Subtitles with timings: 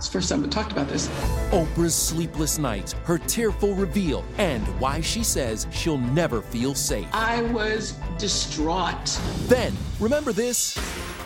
[0.00, 1.08] It's the first time we talked about this.
[1.52, 7.06] Oprah's sleepless nights, her tearful reveal, and why she says she'll never feel safe.
[7.12, 9.20] I was distraught.
[9.40, 10.74] Then, remember this?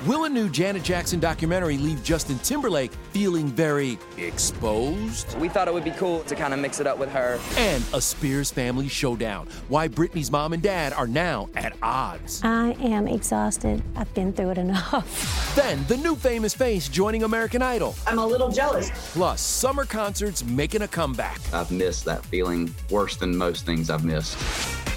[0.07, 5.39] Will a new Janet Jackson documentary leave Justin Timberlake feeling very exposed?
[5.39, 7.41] We thought it would be cool to kind of mix it up with her.
[7.57, 9.49] And a Spears family showdown.
[9.69, 12.43] Why Britney's mom and dad are now at odds.
[12.45, 13.83] I am exhausted.
[13.97, 15.41] I've been through it enough.
[15.55, 17.95] Then, the new famous face joining American Idol.
[18.09, 18.91] I'm a little jealous.
[19.13, 21.41] Plus, summer concerts making a comeback.
[21.53, 24.37] I've missed that feeling worse than most things I've missed.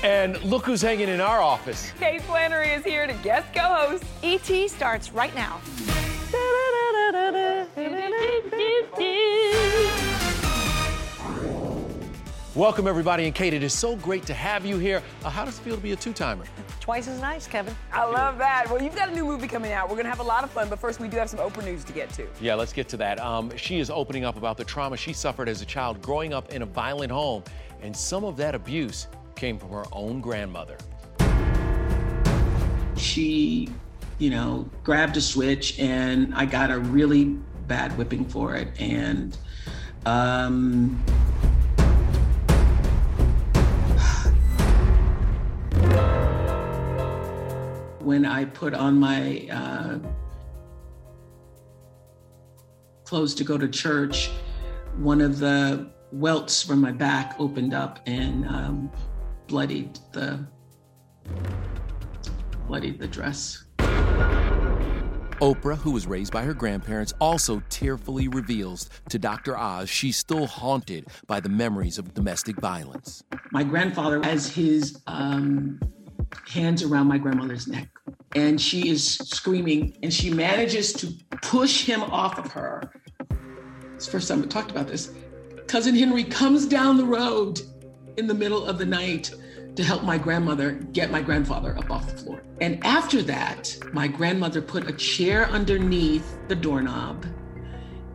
[0.07, 1.91] And look who's hanging in our office.
[1.99, 4.05] Kate Flannery is here to guest co-host.
[4.23, 5.59] ET starts right now.
[12.55, 13.25] Welcome, everybody.
[13.25, 15.03] And Kate, it is so great to have you here.
[15.25, 16.45] Uh, how does it feel to be a two timer?
[16.79, 17.75] Twice as nice, Kevin.
[17.91, 18.67] I love that.
[18.69, 19.89] Well, you've got a new movie coming out.
[19.89, 21.65] We're going to have a lot of fun, but first we do have some Oprah
[21.65, 22.25] news to get to.
[22.39, 23.19] Yeah, let's get to that.
[23.19, 26.53] Um, she is opening up about the trauma she suffered as a child growing up
[26.53, 27.43] in a violent home,
[27.81, 29.07] and some of that abuse
[29.37, 30.77] came from her own grandmother.
[32.97, 33.69] She,
[34.17, 37.25] you know, grabbed a switch and I got a really
[37.67, 38.69] bad whipping for it.
[38.79, 39.37] And
[40.05, 41.03] um,
[47.99, 49.99] when I put on my uh,
[53.03, 54.31] clothes to go to church,
[54.97, 58.91] one of the welts from my back opened up and um,
[59.47, 60.45] bloodied the
[62.67, 63.63] bloodied the dress.
[65.39, 69.55] Oprah, who was raised by her grandparents, also tearfully reveals to Dr.
[69.55, 73.23] Oz she's still haunted by the memories of domestic violence.
[73.51, 75.79] My grandfather has his um,
[76.47, 77.87] hands around my grandmother's neck,
[78.35, 81.13] and she is screaming, and she manages to
[81.43, 82.91] push him off of her.
[83.93, 85.11] It's the first time we talked about this.
[85.67, 87.61] Cousin Henry comes down the road
[88.17, 89.31] in the middle of the night
[89.75, 92.41] to help my grandmother get my grandfather up off the floor.
[92.59, 97.27] And after that, my grandmother put a chair underneath the doorknob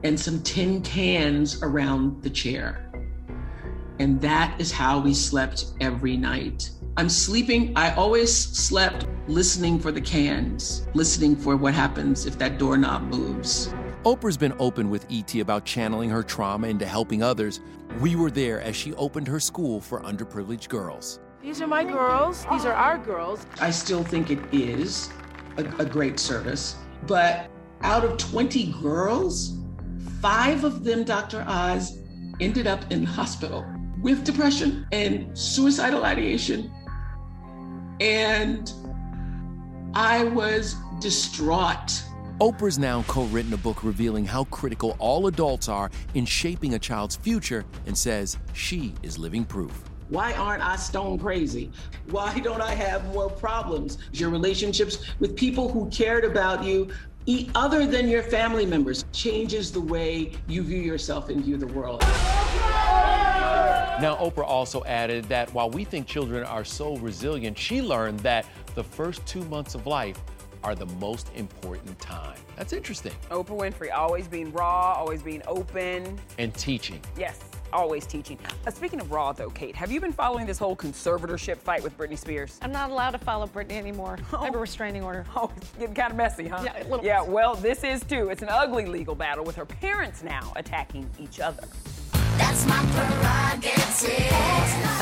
[0.02, 2.90] and some tin cans around the chair.
[4.00, 6.70] And that is how we slept every night.
[6.96, 12.58] I'm sleeping, I always slept listening for the cans, listening for what happens if that
[12.58, 13.72] doorknob moves.
[14.04, 17.60] Oprah's been open with ET about channeling her trauma into helping others.
[18.00, 21.20] We were there as she opened her school for underprivileged girls.
[21.40, 22.44] These are my girls.
[22.50, 23.46] These are our girls.
[23.60, 25.08] I still think it is
[25.56, 26.74] a, a great service.
[27.06, 27.48] But
[27.82, 29.56] out of 20 girls,
[30.20, 31.44] five of them, Dr.
[31.46, 31.96] Oz,
[32.40, 33.64] ended up in the hospital
[34.00, 36.72] with depression and suicidal ideation.
[38.00, 38.72] And
[39.94, 42.02] I was distraught.
[42.42, 46.78] Oprah's now co written a book revealing how critical all adults are in shaping a
[46.80, 49.84] child's future and says she is living proof.
[50.08, 51.70] Why aren't I stone crazy?
[52.10, 53.98] Why don't I have more problems?
[54.12, 56.90] Your relationships with people who cared about you
[57.54, 62.00] other than your family members changes the way you view yourself and view the world.
[64.00, 68.46] Now, Oprah also added that while we think children are so resilient, she learned that
[68.74, 70.20] the first two months of life
[70.64, 72.38] are the most important time.
[72.56, 73.12] That's interesting.
[73.30, 76.18] Oprah Winfrey, always being raw, always being open.
[76.38, 77.00] And teaching.
[77.16, 77.40] Yes,
[77.72, 78.38] always teaching.
[78.66, 81.96] Uh, speaking of raw, though, Kate, have you been following this whole conservatorship fight with
[81.98, 82.58] Britney Spears?
[82.62, 84.18] I'm not allowed to follow Britney anymore.
[84.32, 84.38] Oh.
[84.38, 85.24] I have a restraining order.
[85.36, 86.62] Oh, it's getting kind of messy, huh?
[86.64, 87.04] Yeah, a little.
[87.04, 88.28] Yeah, well, this is too.
[88.28, 91.64] It's an ugly legal battle with her parents now attacking each other.
[92.38, 93.82] That's my prerogative.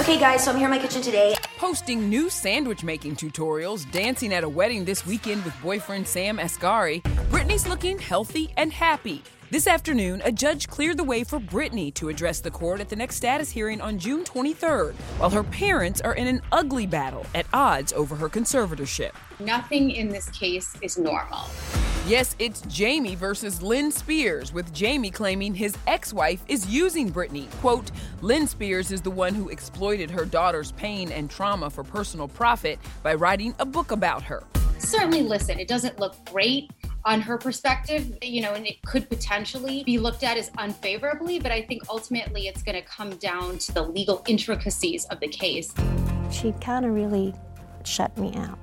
[0.01, 1.37] Okay, guys, so I'm here in my kitchen today.
[1.59, 7.03] Posting new sandwich making tutorials, dancing at a wedding this weekend with boyfriend Sam Asghari,
[7.31, 9.23] Britney's looking healthy and happy.
[9.51, 12.97] This afternoon, a judge cleared the way for Brittany to address the court at the
[12.97, 17.47] next status hearing on June 23rd, while her parents are in an ugly battle at
[17.53, 19.11] odds over her conservatorship.
[19.39, 21.47] Nothing in this case is normal.
[22.11, 27.49] Yes, it's Jamie versus Lynn Spears, with Jamie claiming his ex wife is using Britney.
[27.61, 32.27] Quote, Lynn Spears is the one who exploited her daughter's pain and trauma for personal
[32.27, 34.43] profit by writing a book about her.
[34.79, 36.73] Certainly, listen, it doesn't look great
[37.05, 41.53] on her perspective, you know, and it could potentially be looked at as unfavorably, but
[41.53, 45.73] I think ultimately it's going to come down to the legal intricacies of the case.
[46.33, 47.35] She kind of really
[47.85, 48.59] shut me out.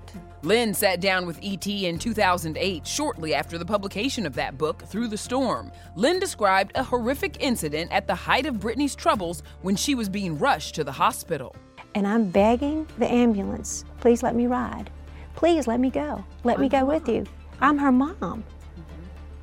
[0.47, 5.09] Lynn sat down with ET in 2008, shortly after the publication of that book, Through
[5.09, 5.73] the Storm.
[5.95, 10.39] Lynn described a horrific incident at the height of Britney's troubles when she was being
[10.39, 11.53] rushed to the hospital.
[11.95, 14.89] And I'm begging the ambulance, please let me ride.
[15.35, 16.23] Please let me go.
[16.45, 17.25] Let me go with you.
[17.59, 18.45] I'm her mom.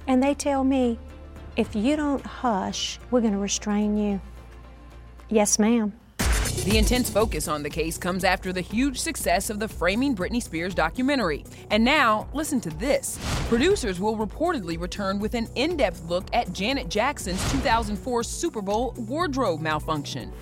[0.07, 0.99] And they tell me,
[1.57, 4.23] if you don't hush, we're going to restrain you.
[5.29, 5.93] Yes, ma'am.
[6.63, 10.43] The intense focus on the case comes after the huge success of the Framing Britney
[10.43, 11.45] Spears documentary.
[11.71, 13.19] And now, listen to this.
[13.49, 18.95] Producers will reportedly return with an in depth look at Janet Jackson's 2004 Super Bowl
[18.97, 20.33] wardrobe malfunction.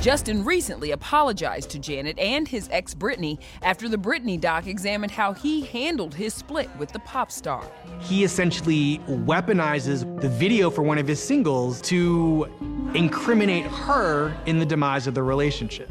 [0.00, 5.32] Justin recently apologized to Janet and his ex Britney after the Britney doc examined how
[5.32, 7.64] he handled his split with the pop star.
[8.00, 12.44] He essentially weaponizes the video for one of his singles to
[12.94, 15.90] incriminate her in the demise of the relationship.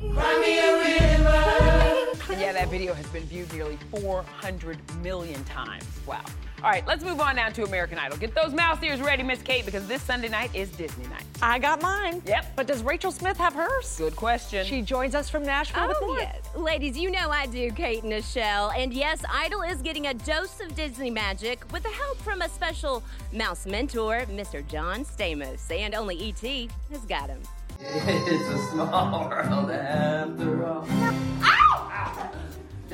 [2.38, 5.86] Yeah, that video has been viewed nearly 400 million times.
[6.06, 6.24] Wow.
[6.66, 8.18] All right, let's move on now to American Idol.
[8.18, 11.22] Get those mouse ears ready, Miss Kate, because this Sunday night is Disney night.
[11.40, 12.24] I got mine.
[12.26, 12.54] Yep.
[12.56, 14.00] But does Rachel Smith have hers?
[14.00, 14.66] Good question.
[14.66, 16.18] She joins us from Nashville oh, with more.
[16.18, 16.50] Yes.
[16.56, 18.72] Ladies, you know I do, Kate and Michelle.
[18.72, 22.50] And yes, Idol is getting a dose of Disney magic with the help from a
[22.50, 24.68] special mouse mentor, Mr.
[24.68, 25.70] John Stamos.
[25.70, 26.72] And only E.T.
[26.90, 27.44] has got him.
[27.80, 30.88] It's a small world after all.
[30.90, 31.92] Ow!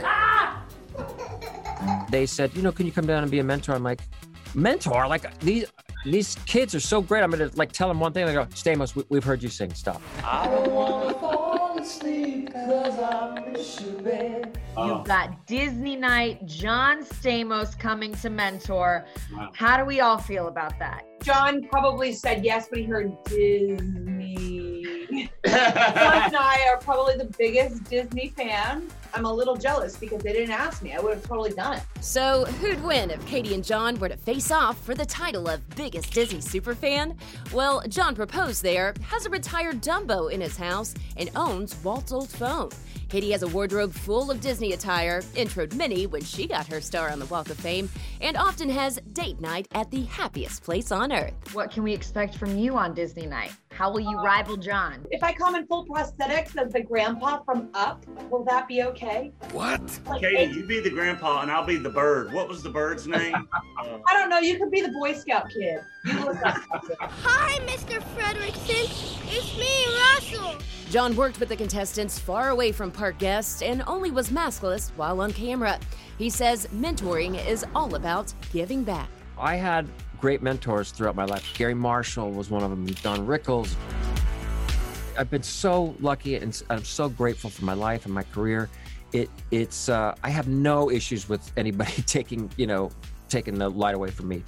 [0.03, 0.31] Ah!
[2.10, 3.74] They said, you know, can you come down and be a mentor?
[3.74, 4.01] I'm like,
[4.56, 5.07] mentor?
[5.07, 5.66] Like these
[6.06, 7.21] these kids are so great.
[7.21, 8.26] I'm gonna like tell them one thing.
[8.26, 9.73] They go, Stamos, we, have heard you sing.
[9.73, 10.02] Stop.
[10.23, 14.45] I don't wanna fall asleep cause I miss you, babe.
[14.76, 14.97] Oh.
[14.97, 19.06] You've got Disney Night, John Stamos coming to mentor.
[19.33, 19.52] Wow.
[19.54, 21.04] How do we all feel about that?
[21.23, 24.83] John probably said yes when he heard Disney.
[25.45, 28.92] John and I are probably the biggest Disney fans.
[29.13, 30.94] I'm a little jealous because they didn't ask me.
[30.94, 31.83] I would have totally done it.
[32.01, 35.68] So, who'd win if Katie and John were to face off for the title of
[35.75, 37.18] biggest Disney superfan?
[37.51, 42.30] Well, John proposed there, has a retired Dumbo in his house, and owns Walt's old
[42.30, 42.69] phone.
[43.09, 47.09] Katie has a wardrobe full of Disney attire, introed Minnie when she got her star
[47.09, 47.89] on the Walk of Fame,
[48.21, 51.33] and often has date night at the happiest place on earth.
[51.53, 53.51] What can we expect from you on Disney night?
[53.81, 55.04] How will you rival John?
[55.09, 59.33] If I come in full prosthetics as the grandpa from Up, will that be okay?
[59.54, 59.81] What?
[60.06, 62.31] Like, Katie, you be the grandpa and I'll be the bird.
[62.31, 63.33] What was the bird's name?
[63.33, 64.38] uh, I don't know.
[64.38, 65.80] You could be the Boy Scout kid.
[66.06, 68.04] Hi, Mr.
[68.16, 68.85] Fredricksen.
[69.31, 70.61] It's me, Russell.
[70.92, 75.21] John worked with the contestants far away from park guests and only was maskless while
[75.21, 75.80] on camera.
[76.19, 79.09] He says mentoring is all about giving back.
[79.40, 79.88] I had
[80.21, 81.51] great mentors throughout my life.
[81.57, 83.75] Garry Marshall was one of them, Don Rickles.
[85.18, 88.69] I've been so lucky and I'm so grateful for my life and my career.
[89.11, 92.92] it it's uh, I have no issues with anybody taking you know
[93.28, 94.44] taking the light away from me.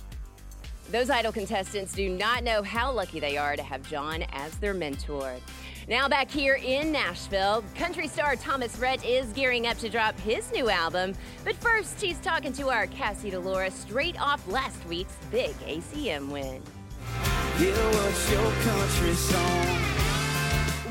[0.92, 4.74] Those idol contestants do not know how lucky they are to have John as their
[4.74, 5.36] mentor.
[5.90, 10.50] Now, back here in Nashville, country star Thomas Rhett is gearing up to drop his
[10.54, 11.14] new album.
[11.44, 16.62] But first, he's talking to our Cassie DiLaura straight off last week's big ACM win.
[17.02, 19.68] what's your country song?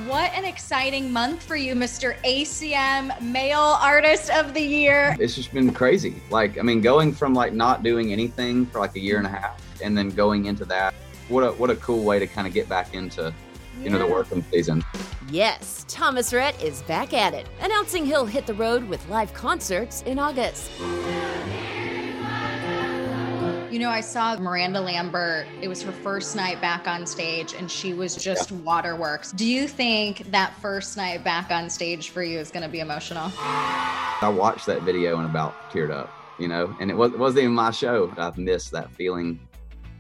[0.06, 2.14] What an exciting month for you, Mr.
[2.22, 5.16] ACM Male Artist of the Year.
[5.18, 6.20] It's just been crazy.
[6.28, 9.30] Like, I mean, going from like not doing anything for like a year and a
[9.30, 10.92] half and then going into that,
[11.28, 13.32] what a what a cool way to kind of get back into,
[13.80, 14.84] you know, the working season.
[15.30, 20.02] Yes, Thomas Rhett is back at it, announcing he'll hit the road with live concerts
[20.02, 20.70] in August.
[23.72, 25.46] You know, I saw Miranda Lambert.
[25.62, 29.32] It was her first night back on stage, and she was just waterworks.
[29.32, 32.80] Do you think that first night back on stage for you is going to be
[32.80, 33.32] emotional?
[33.38, 37.44] I watched that video and about teared up, you know, and it, was, it wasn't
[37.44, 38.12] even my show.
[38.18, 39.40] I've missed that feeling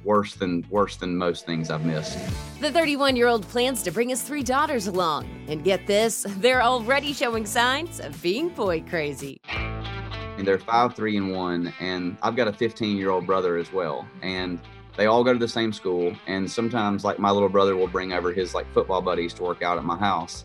[0.04, 2.18] worse than worse than most things I've missed.
[2.60, 5.28] The 31 year old plans to bring his three daughters along.
[5.48, 9.40] And get this, they're already showing signs of being boy crazy.
[9.48, 11.72] And they're five, three, and one.
[11.80, 14.06] And I've got a 15 year old brother as well.
[14.22, 14.58] And
[14.96, 16.14] they all go to the same school.
[16.26, 19.62] And sometimes, like, my little brother will bring over his like football buddies to work
[19.62, 20.44] out at my house.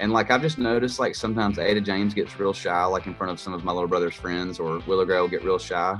[0.00, 3.32] And like I've just noticed, like sometimes Ada James gets real shy, like in front
[3.32, 5.98] of some of my little brother's friends, or Willa Gray will get real shy.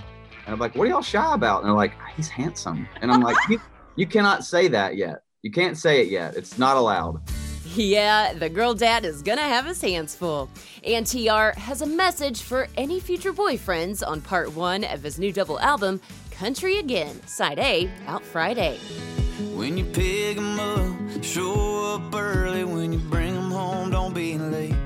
[0.48, 3.12] And I'm like, "What are y'all shy about?" And they're like, ah, "He's handsome." And
[3.12, 3.60] I'm like, you,
[3.96, 5.20] "You cannot say that yet.
[5.42, 6.36] You can't say it yet.
[6.36, 7.20] It's not allowed."
[7.76, 10.48] Yeah, the girl dad is gonna have his hands full.
[10.84, 15.34] And TR has a message for any future boyfriends on part one of his new
[15.34, 16.00] double album,
[16.30, 18.78] Country Again, Side A, out Friday.
[19.54, 22.64] When you pick 'em up, show up early.
[22.64, 24.77] When you bring 'em home, don't be late.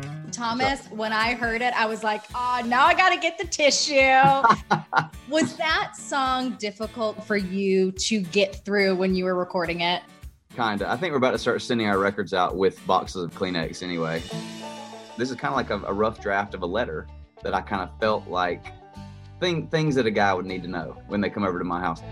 [0.43, 3.47] Thomas, when I heard it, I was like, oh, now I got to get the
[3.47, 3.95] tissue.
[5.29, 10.03] was that song difficult for you to get through when you were recording it?
[10.57, 10.91] Kinda.
[10.91, 14.21] I think we're about to start sending our records out with boxes of Kleenex anyway.
[15.17, 17.07] This is kind of like a, a rough draft of a letter
[17.45, 18.65] that I kind of felt like
[19.39, 21.79] thing, things that a guy would need to know when they come over to my
[21.79, 22.03] house.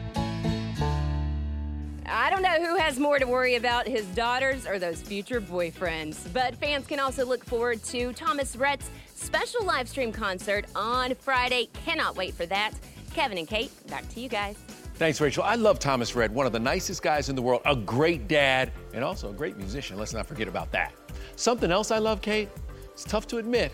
[2.13, 6.33] I don't know who has more to worry about, his daughters or those future boyfriends.
[6.33, 11.69] But fans can also look forward to Thomas Rhett's special live stream concert on Friday.
[11.85, 12.73] Cannot wait for that.
[13.15, 14.57] Kevin and Kate, back to you guys.
[14.95, 15.45] Thanks, Rachel.
[15.45, 18.73] I love Thomas Rhett, one of the nicest guys in the world, a great dad,
[18.93, 19.97] and also a great musician.
[19.97, 20.93] Let's not forget about that.
[21.37, 22.49] Something else I love, Kate,
[22.93, 23.73] it's tough to admit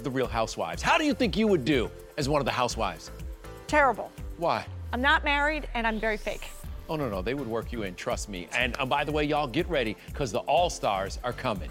[0.00, 0.82] the real housewives.
[0.82, 3.10] How do you think you would do as one of the housewives?
[3.66, 4.12] Terrible.
[4.36, 4.66] Why?
[4.92, 6.50] I'm not married and I'm very fake.
[6.88, 8.48] Oh, no, no, they would work you in, trust me.
[8.52, 11.70] And uh, by the way, y'all get ready because the All Stars are coming.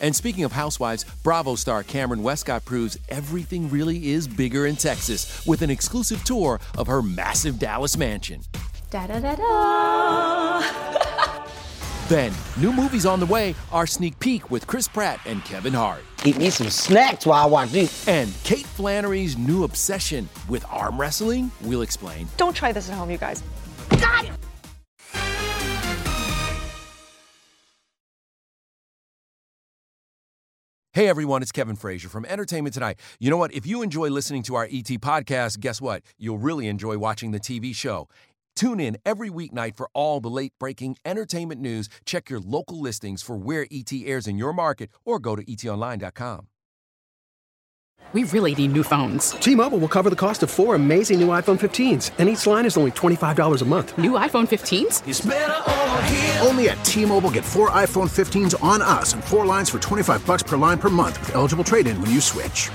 [0.00, 5.44] And speaking of housewives, Bravo star Kameron Westcott proves everything really is bigger in Texas
[5.46, 8.42] with an exclusive tour of her massive Dallas mansion.
[8.90, 11.14] Da da da da.
[12.08, 16.02] Then, new movies on the way, our sneak peek with Chris Pratt and Kevin Hart.
[16.24, 18.08] Eat me some snacks while I watch this.
[18.08, 21.50] And Kate Flannery's new obsession with arm wrestling.
[21.60, 22.26] We'll explain.
[22.38, 23.42] Don't try this at home, you guys.
[23.90, 24.30] Got it!
[30.94, 32.98] Hey everyone, it's Kevin Frazier from Entertainment Tonight.
[33.20, 33.52] You know what?
[33.52, 36.02] If you enjoy listening to our ET podcast, guess what?
[36.16, 38.08] You'll really enjoy watching the TV show.
[38.58, 41.88] Tune in every weeknight for all the late breaking entertainment news.
[42.04, 46.48] Check your local listings for where ET airs in your market or go to etonline.com.
[48.12, 49.30] We really need new phones.
[49.30, 52.76] T-Mobile will cover the cost of four amazing new iPhone 15s, and each line is
[52.76, 53.96] only $25 a month.
[53.96, 55.06] New iPhone 15s?
[55.06, 56.38] It's over here.
[56.40, 60.42] Only at T-Mobile get four iPhone 15s on us and four lines for 25 bucks
[60.42, 62.70] per line per month with eligible trade-in when you switch.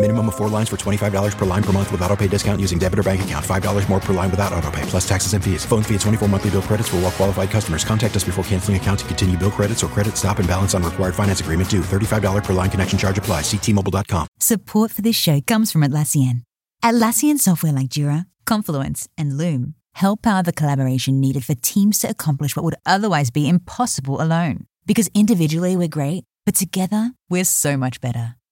[0.00, 2.78] Minimum of four lines for $25 per line per month with auto pay discount using
[2.78, 3.46] debit or bank account.
[3.46, 5.64] $5 more per line without auto pay, plus taxes and fees.
[5.64, 7.84] Phone fee at 24 monthly bill credits for well qualified customers.
[7.84, 10.82] Contact us before canceling account to continue bill credits or credit stop and balance on
[10.82, 11.80] required finance agreement due.
[11.80, 13.40] $35 per line connection charge apply.
[13.42, 14.26] Ctmobile.com.
[14.40, 16.42] Support for this show comes from Atlassian.
[16.82, 22.10] Atlassian software like Jira, Confluence, and Loom help power the collaboration needed for teams to
[22.10, 24.66] accomplish what would otherwise be impossible alone.
[24.86, 28.34] Because individually we're great, but together we're so much better.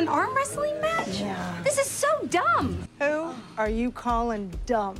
[0.00, 1.20] An arm wrestling match?
[1.20, 1.60] Yeah.
[1.62, 2.88] This is so dumb.
[3.00, 4.96] Who are you calling dumb?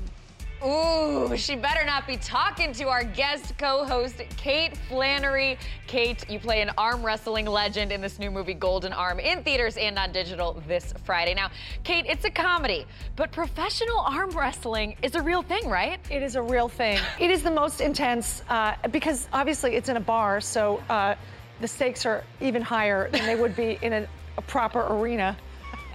[0.63, 5.57] Ooh, she better not be talking to our guest co-host, Kate Flannery.
[5.87, 9.79] Kate, you play an arm wrestling legend in this new movie, Golden Arm, in theaters
[9.79, 11.33] and on digital this Friday.
[11.33, 11.51] Now,
[11.83, 12.85] Kate, it's a comedy,
[13.17, 15.99] but professional arm wrestling is a real thing, right?
[16.11, 16.99] It is a real thing.
[17.19, 21.15] it is the most intense uh, because obviously it's in a bar, so uh,
[21.63, 24.07] the stakes are even higher than they would be in an,
[24.41, 25.37] a proper arena.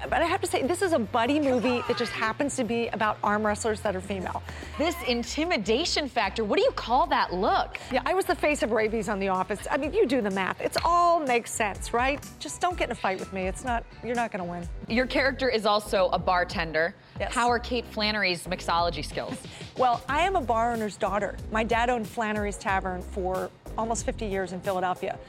[0.03, 2.89] But I have to say, this is a buddy movie that just happens to be
[2.89, 4.43] about arm wrestlers that are female.
[4.77, 7.79] This intimidation factor, what do you call that look?
[7.91, 9.65] Yeah, I was the face of rabies on The Office.
[9.71, 10.61] I mean, you do the math.
[10.61, 12.23] It's all makes sense, right?
[12.37, 13.47] Just don't get in a fight with me.
[13.47, 14.67] It's not, you're not going to win.
[14.87, 16.93] Your character is also a bartender.
[17.19, 17.33] Yes.
[17.33, 19.35] How are Kate Flannery's mixology skills?
[19.77, 21.35] Well, I am a bar owner's daughter.
[21.51, 25.19] My dad owned Flannery's Tavern for almost 50 years in Philadelphia.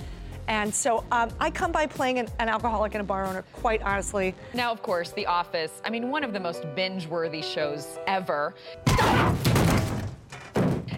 [0.49, 3.83] And so um, I come by playing an, an alcoholic and a bar owner, quite
[3.83, 4.35] honestly.
[4.55, 8.55] Now, of course, The Office, I mean, one of the most binge worthy shows ever.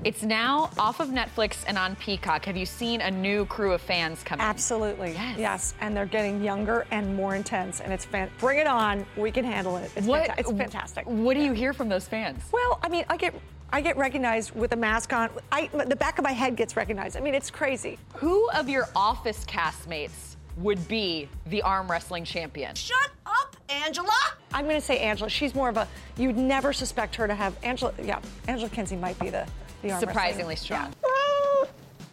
[0.04, 2.44] It's now off of Netflix and on Peacock.
[2.44, 4.44] Have you seen a new crew of fans coming?
[4.46, 5.12] Absolutely.
[5.12, 5.38] Yes.
[5.38, 5.74] yes.
[5.80, 7.80] And they're getting younger and more intense.
[7.80, 9.04] And it's fan- bring it on.
[9.16, 9.90] We can handle it.
[9.96, 11.04] It's, What- fanta- it's fantastic.
[11.06, 12.42] What do you hear from those fans?
[12.52, 13.34] Well, I mean, I get
[13.72, 15.28] I get recognized with a mask on.
[15.52, 17.16] I, the back of my head gets recognized.
[17.16, 17.98] I mean, it's crazy.
[18.16, 22.74] Who of your Office castmates would be the arm wrestling champion?
[22.74, 24.10] Shut up, Angela.
[24.52, 25.28] I'm going to say Angela.
[25.28, 25.86] She's more of a.
[26.16, 27.92] You'd never suspect her to have Angela.
[28.02, 29.46] Yeah, Angela Kinsey might be the
[29.82, 30.92] the arm Surprisingly wrestling.
[30.92, 30.94] strong.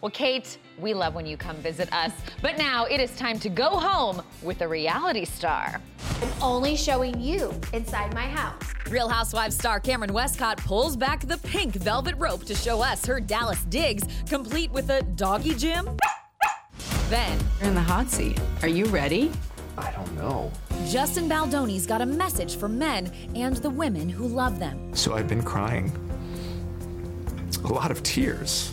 [0.06, 2.12] Well, Kate, we love when you come visit us.
[2.40, 5.80] But now it is time to go home with a reality star.
[6.22, 8.62] I'm only showing you inside my house.
[8.88, 13.18] Real Housewives star Kameron Westcott pulls back the pink velvet rope to show us her
[13.18, 15.88] Dallas digs, complete with a doggy gym.
[17.08, 18.38] Then, You're in the hot seat.
[18.62, 19.32] Are you ready?
[19.76, 20.52] I don't know.
[20.86, 24.94] Justin Baldoni's got a message for men and the women who love them.
[24.94, 25.90] So I've been crying.
[27.64, 28.72] A lot of tears.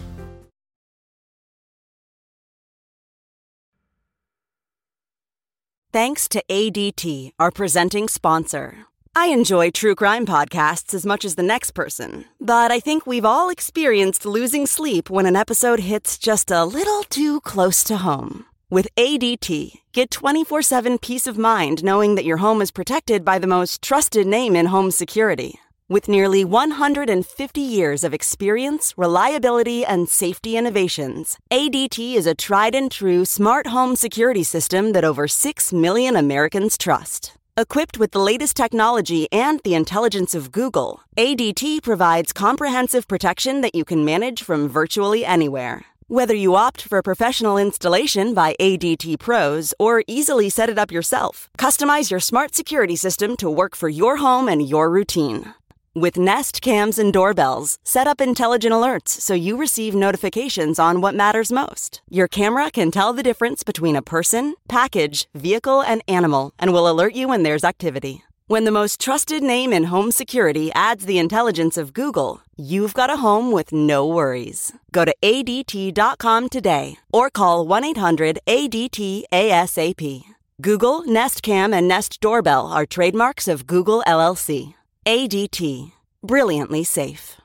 [5.94, 8.88] Thanks to ADT, our presenting sponsor.
[9.16, 13.24] I enjoy true crime podcasts as much as the next person, but I think we've
[13.24, 18.46] all experienced losing sleep when an episode hits just a little too close to home.
[18.72, 23.38] With ADT, get 24 7 peace of mind knowing that your home is protected by
[23.38, 25.60] the most trusted name in home security.
[25.90, 32.90] With nearly 150 years of experience, reliability, and safety innovations, ADT is a tried and
[32.90, 37.38] true smart home security system that over 6 million Americans trust.
[37.58, 43.76] Equipped with the latest technology and the intelligence of Google, ADT provides comprehensive protection that
[43.76, 45.84] you can manage from virtually anywhere.
[46.08, 51.50] Whether you opt for professional installation by ADT pros or easily set it up yourself,
[51.58, 55.54] customize your smart security system to work for your home and your routine.
[55.96, 61.14] With Nest cams and doorbells, set up intelligent alerts so you receive notifications on what
[61.14, 62.02] matters most.
[62.10, 66.90] Your camera can tell the difference between a person, package, vehicle, and animal and will
[66.90, 68.24] alert you when there's activity.
[68.48, 73.12] When the most trusted name in home security adds the intelligence of Google, you've got
[73.12, 74.74] a home with no worries.
[74.92, 80.24] Go to ADT.com today or call 1 800 ADT ASAP.
[80.60, 84.74] Google, Nest Cam, and Nest Doorbell are trademarks of Google LLC.
[85.06, 85.92] ADT.
[86.22, 87.42] Brilliantly safe.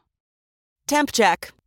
[0.86, 1.52] Temp check.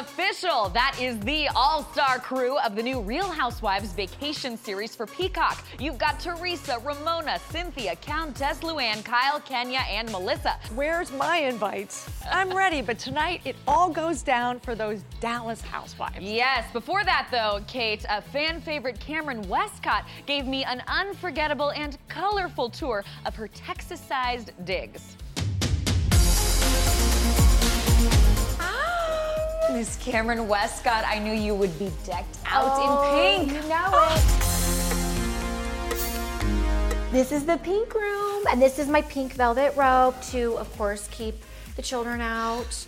[0.00, 0.70] Official.
[0.70, 5.62] That is the all star crew of the new Real Housewives vacation series for Peacock.
[5.78, 10.58] You've got Teresa, Ramona, Cynthia, Countess Luann, Kyle, Kenya, and Melissa.
[10.74, 12.08] Where's my invites?
[12.30, 16.22] I'm ready, but tonight it all goes down for those Dallas housewives.
[16.22, 21.98] Yes, before that, though, Kate, a fan favorite Kameron Westcott gave me an unforgettable and
[22.08, 25.18] colorful tour of her Texas sized digs.
[29.72, 33.52] Miss Kameron Westcott, I knew you would be decked out Oh, in pink.
[33.62, 34.20] You know it.
[37.12, 41.08] This is the pink room, and this is my pink velvet robe to, of course,
[41.10, 41.34] keep
[41.76, 42.86] the children out.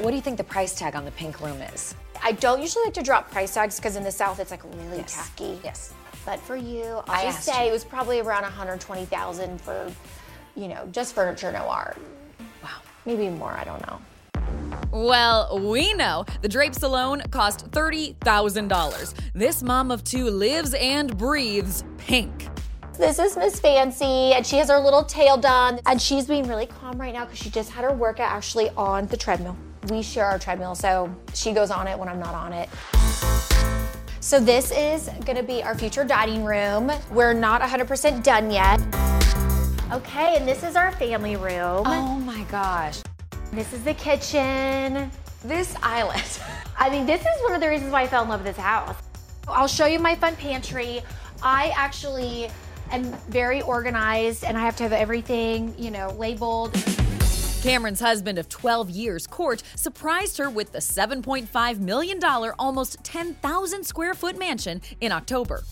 [0.00, 1.94] What do you think the price tag on the pink room is?
[2.22, 4.98] I don't usually like to drop price tags because in the South it's like really
[4.98, 5.14] Yes.
[5.14, 5.58] tacky.
[5.64, 5.92] Yes.
[6.24, 7.70] But for you, I'll I just say you.
[7.70, 9.92] it was probably around 120,000 for,
[10.56, 11.98] you know, just furniture, no art.
[12.62, 12.70] Wow.
[13.04, 14.00] Maybe more, I don't know.
[14.94, 19.14] Well, we know the drapes alone cost $30,000.
[19.34, 22.46] This mom of two lives and breathes pink.
[22.96, 24.04] This is Miss Fancy,
[24.34, 27.40] and she has her little tail done, and she's being really calm right now because
[27.40, 29.56] she just had her workout actually on the treadmill.
[29.90, 32.68] We share our treadmill, so she goes on it when I'm not on it.
[34.20, 36.92] So this is gonna be our future dining room.
[37.10, 38.80] We're not 100% done yet.
[39.90, 41.82] Okay, and this is our family room.
[41.84, 43.02] Oh my gosh.
[43.54, 45.12] This is the kitchen.
[45.44, 46.40] This island.
[46.78, 48.62] I mean, this is one of the reasons why I fell in love with this
[48.62, 48.96] house.
[49.46, 51.02] I'll show you my fun pantry.
[51.40, 52.50] I actually
[52.90, 56.74] am very organized and I have to have everything, you know, labeled.
[57.64, 62.22] Kameron's husband of 12 years, Court, surprised her with the $7.5 million,
[62.58, 65.62] almost 10,000 square foot mansion in October.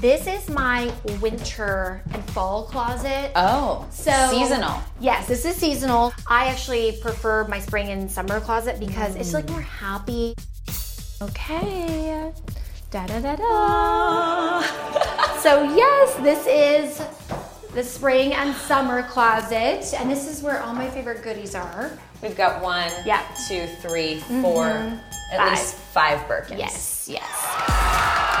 [0.00, 3.32] This is my winter and fall closet.
[3.36, 4.80] Oh, So seasonal.
[4.98, 6.14] Yes, this is seasonal.
[6.26, 10.34] I actually prefer my spring and summer closet because it's like more happy.
[11.20, 12.32] Okay.
[12.90, 14.62] Da da da da.
[15.42, 17.41] so yes, this is
[17.74, 21.90] the spring and summer closet, and this is where all my favorite goodies are.
[22.22, 23.22] We've got one, Yeah.
[23.48, 24.98] two, three, four, Mhm.
[25.32, 25.50] at Five.
[25.52, 26.58] least five Birkins.
[26.58, 27.26] Yes, yes.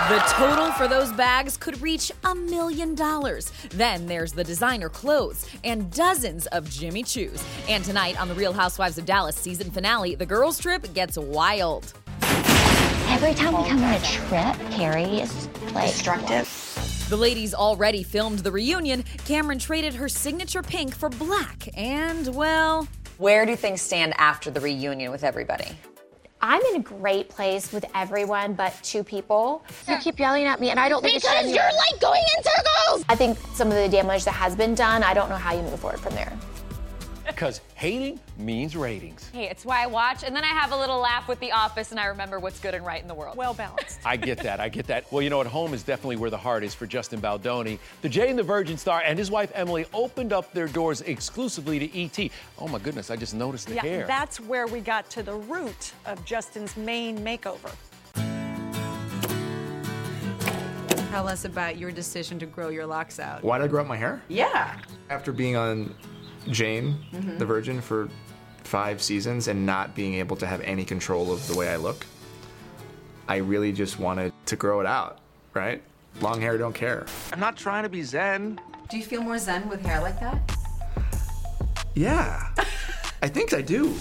[0.08, 3.50] The total for those bags could reach a million dollars.
[3.70, 7.40] Then there's the designer clothes and dozens of Jimmy Choos.
[7.68, 11.92] And tonight on the Real Housewives of Dallas season finale, the girls' trip gets wild.
[13.08, 16.71] Every time we come on a trip, Kary is like destructive.
[17.12, 19.02] The ladies already filmed the reunion.
[19.26, 21.68] Kameron traded her signature pink for black.
[21.76, 25.76] And, well, where do things stand after the reunion with everybody?
[26.40, 29.62] I'm in a great place with everyone but two people.
[29.86, 31.56] You keep yelling at me, and I don't think it's Because genuine.
[31.56, 33.04] you're, like, going in circles!
[33.10, 35.60] I think some of the damage that has been done, I don't know how you
[35.60, 36.32] move forward from there.
[37.26, 39.28] Because hating means ratings.
[39.32, 41.90] Hey, it's why I watch, and then I have a little laugh with The Office,
[41.90, 43.36] and I remember what's good and right in the world.
[43.36, 44.00] Well balanced.
[44.04, 44.60] I get that.
[44.60, 45.10] I get that.
[45.12, 47.78] Well, you know, at home is definitely where the heart is for Justin Baldoni.
[48.02, 52.02] The Jane the Virgin star and his wife Emily opened up their doors exclusively to
[52.02, 52.30] ET.
[52.58, 54.06] Oh my goodness, I just noticed the yeah, hair.
[54.06, 57.72] that's where we got to the root of Justin's main makeover.
[61.12, 63.42] Tell us about your decision to grow your locks out.
[63.44, 64.22] Why did I grow out my hair?
[64.28, 64.78] Yeah.
[65.10, 65.94] After being on
[66.50, 67.38] Jane, Mhm.
[67.38, 68.08] the Virgin, for
[68.64, 72.06] five seasons and not being able to have any control of the way I look,
[73.28, 75.18] I really just wanted to grow it out,
[75.54, 75.82] right?
[76.20, 77.06] Long hair, don't care.
[77.32, 78.60] I'm not trying to be Zen.
[78.90, 80.38] Do you feel more zen with hair like that?
[81.94, 82.48] Yeah,
[83.22, 83.94] I think I do.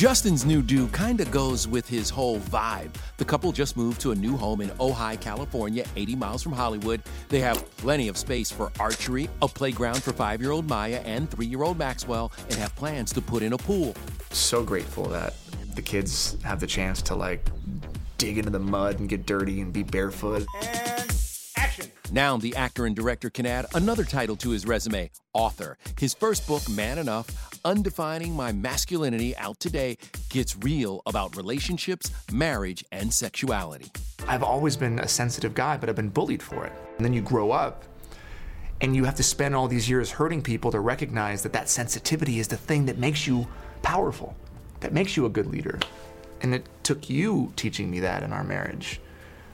[0.00, 2.90] Justin's new do kinda goes with his whole vibe.
[3.18, 7.02] The couple just moved to a new home in Ojai, California, 80 miles from Hollywood.
[7.28, 11.28] They have plenty of space for archery, a playground for five year old Maiya and
[11.28, 13.94] three year old Maxwell, and have plans to put in a pool.
[14.30, 15.34] So grateful that
[15.74, 17.46] the kids have the chance to like
[18.16, 20.46] dig into the mud and get dirty and be barefoot.
[22.12, 25.78] Now, the actor and director can add another title to his resume author.
[25.98, 32.84] His first book, Man Enough Undefining My Masculinity, out today, gets real about relationships, marriage,
[32.90, 33.90] and sexuality.
[34.26, 36.72] I've always been a sensitive guy, but I've been bullied for it.
[36.96, 37.84] And then you grow up
[38.80, 42.38] and you have to spend all these years hurting people to recognize that that sensitivity
[42.38, 43.46] is the thing that makes you
[43.82, 44.34] powerful,
[44.80, 45.78] that makes you a good leader.
[46.40, 49.00] And it took you teaching me that in our marriage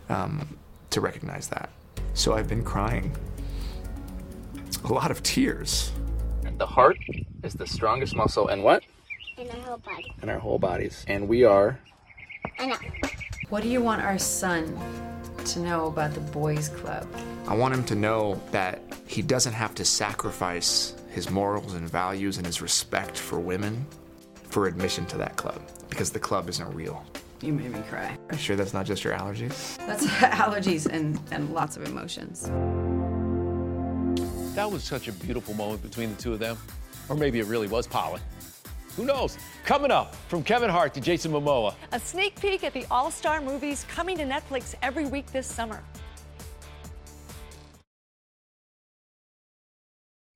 [0.09, 0.57] um,
[0.91, 1.71] to recognize that.
[2.15, 3.15] So I've been crying
[4.85, 5.93] a lot of tears.
[6.45, 6.99] And The heart
[7.43, 8.85] is the strongest muscle, and what?
[9.37, 10.15] In our whole body.
[10.23, 11.05] In our whole bodies.
[11.09, 11.79] And we are
[12.59, 12.77] I know.
[13.49, 14.77] What do you want our son
[15.45, 17.07] to know about the boys' club?
[17.47, 22.39] I want him to know that he doesn't have to sacrifice his morals and values
[22.39, 23.87] and his respect for women
[24.49, 27.05] for admission to that club because the club isn't real.
[27.43, 28.17] You made me cry.
[28.29, 29.77] Are you sure that's not just your allergies?
[29.87, 32.45] That's allergies and, and lots of emotions.
[34.55, 36.57] That was such a beautiful moment between the two of them.
[37.09, 38.23] Or maybe it really was pollen.
[38.97, 39.37] Who knows?
[39.67, 41.75] Coming up, from Kevin Hart to Jason Momoa.
[41.93, 45.83] A sneak peek at the All Star movies coming to Netflix every week this summer.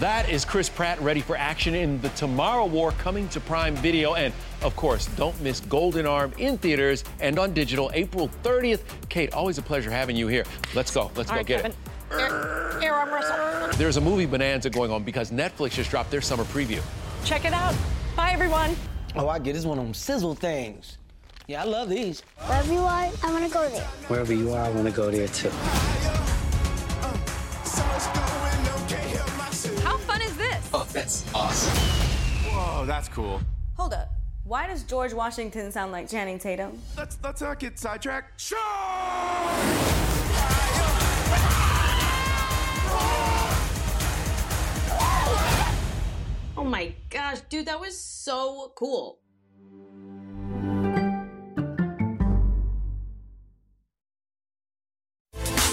[0.00, 4.12] That is Chris Pratt ready for action in the Tomorrow War coming to Prime Video.
[4.12, 8.82] And of course, don't miss Golden Arm in theaters and on digital April 30th.
[9.08, 10.44] Kate, always a pleasure having you here.
[10.74, 11.10] Let's go.
[11.14, 11.72] Let's All go right, get Kevin.
[12.10, 12.20] it.
[12.20, 13.78] Air, air arm wrestle.
[13.78, 16.82] There's a movie bonanza going on because Netflix just dropped their summer preview.
[17.24, 17.74] Check it out.
[18.16, 18.76] Bye, everyone.
[19.14, 19.58] Oh, I get it.
[19.58, 20.98] It's one of them sizzle things.
[21.46, 22.20] Yeah, I love these.
[22.44, 23.86] Wherever you are, I want to go there.
[24.08, 25.50] Wherever you are, I want to go there too.
[31.06, 31.78] That's awesome.
[32.50, 33.40] Whoa, that's cool.
[33.76, 34.10] Hold up.
[34.42, 36.80] Why does George Washington sound like Channing Tatum?
[36.98, 38.40] Let's let's not get sidetracked.
[38.40, 38.58] Sure.
[46.58, 49.20] Oh my gosh, dude, that was so cool.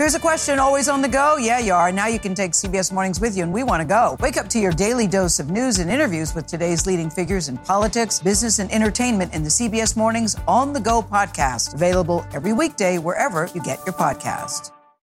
[0.00, 1.36] Here's a question always on the go.
[1.36, 1.92] Yeah, you are.
[1.92, 4.16] Now you can take CBS Mornings with you, and we want to go.
[4.20, 7.58] Wake up to your daily dose of news and interviews with today's leading figures in
[7.58, 11.74] politics, business, and entertainment in the CBS Mornings On the Go podcast.
[11.74, 14.72] Available every weekday wherever you get your podcast.